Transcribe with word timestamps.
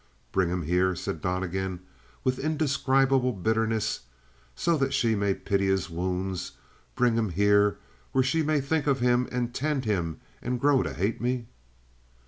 "Bring 0.31 0.49
him 0.49 0.63
here," 0.63 0.95
said 0.95 1.21
Donnegan 1.21 1.79
with 2.23 2.39
indescribable 2.39 3.33
bitterness, 3.33 3.99
"so 4.55 4.75
that 4.77 4.95
she 4.95 5.13
may 5.13 5.35
pity 5.35 5.67
his 5.67 5.91
wounds? 5.91 6.53
Bring 6.95 7.13
him 7.13 7.29
here 7.29 7.77
where 8.11 8.23
she 8.23 8.41
may 8.41 8.61
think 8.61 8.87
of 8.87 8.99
him 8.99 9.27
and 9.31 9.53
tend 9.53 9.85
him 9.85 10.19
and 10.41 10.59
grow 10.59 10.81
to 10.81 10.91
hate 10.95 11.21
me?" 11.21 11.45